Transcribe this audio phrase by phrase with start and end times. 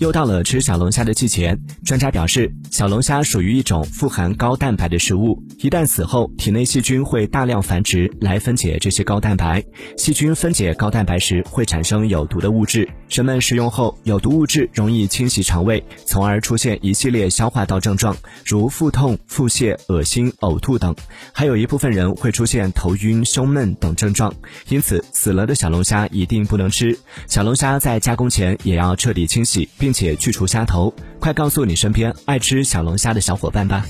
[0.00, 1.56] 又到了吃小龙虾的季节。
[1.84, 9.62] 专家表示，小龙虾属于一种富含高蛋白的食物，一旦死后，体内细菌会大量繁殖来分解这些高蛋白。
[9.96, 20.94] 细菌分解高蛋白时会产生有毒的物质，人们食用后，有毒物质容易侵袭肠胃，从而出现一系列消化道症状，如腹痛、腹泻、恶心、呕吐等。
[21.32, 24.32] 还有一部分人会出现头晕、胸闷等症状。
[24.68, 26.96] 因此，死了的小龙虾一定不能吃。
[27.26, 30.94] 小龙虾在加工前也要彻底清洗，并且去除虾头。
[31.20, 33.84] 快告诉你身边爱吃小龙虾的小伙伴吧！